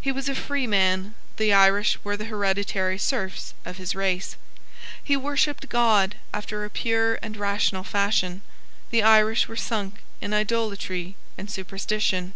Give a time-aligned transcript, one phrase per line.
[0.00, 4.36] He was a freeman: the Irish were the hereditary serfs of his race.
[5.02, 8.42] He worshipped God after a pure and rational fashion:
[8.90, 12.34] the Irish were sunk in idolatry and superstition.